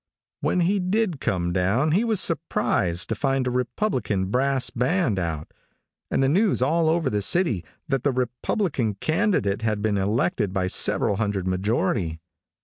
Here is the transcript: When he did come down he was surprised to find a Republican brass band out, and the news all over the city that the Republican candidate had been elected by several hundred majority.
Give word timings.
When 0.39 0.61
he 0.61 0.79
did 0.79 1.19
come 1.21 1.53
down 1.53 1.91
he 1.91 2.03
was 2.03 2.19
surprised 2.19 3.07
to 3.09 3.13
find 3.13 3.45
a 3.45 3.51
Republican 3.51 4.31
brass 4.31 4.71
band 4.71 5.19
out, 5.19 5.53
and 6.09 6.23
the 6.23 6.27
news 6.27 6.59
all 6.59 6.89
over 6.89 7.07
the 7.07 7.21
city 7.21 7.63
that 7.87 8.01
the 8.03 8.11
Republican 8.11 8.95
candidate 8.95 9.61
had 9.61 9.79
been 9.83 9.99
elected 9.99 10.53
by 10.53 10.65
several 10.65 11.17
hundred 11.17 11.45
majority. 11.45 12.19